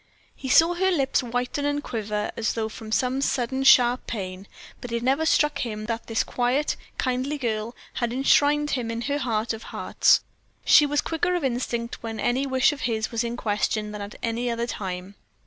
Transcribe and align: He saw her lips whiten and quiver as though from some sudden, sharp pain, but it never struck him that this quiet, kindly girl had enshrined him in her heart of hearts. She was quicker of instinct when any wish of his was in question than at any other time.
He 0.35 0.49
saw 0.49 0.73
her 0.73 0.89
lips 0.89 1.21
whiten 1.21 1.63
and 1.63 1.83
quiver 1.83 2.31
as 2.35 2.53
though 2.53 2.69
from 2.69 2.91
some 2.91 3.21
sudden, 3.21 3.63
sharp 3.63 4.07
pain, 4.07 4.47
but 4.81 4.91
it 4.91 5.03
never 5.03 5.27
struck 5.27 5.59
him 5.59 5.85
that 5.85 6.07
this 6.07 6.23
quiet, 6.23 6.75
kindly 6.97 7.37
girl 7.37 7.75
had 7.93 8.11
enshrined 8.11 8.71
him 8.71 8.89
in 8.89 9.01
her 9.01 9.19
heart 9.19 9.53
of 9.53 9.61
hearts. 9.61 10.21
She 10.65 10.87
was 10.87 11.01
quicker 11.01 11.35
of 11.35 11.43
instinct 11.43 12.01
when 12.01 12.19
any 12.19 12.47
wish 12.47 12.71
of 12.73 12.81
his 12.89 13.11
was 13.11 13.23
in 13.23 13.37
question 13.37 13.91
than 13.91 14.01
at 14.01 14.15
any 14.23 14.49
other 14.49 14.65
time. 14.65 15.13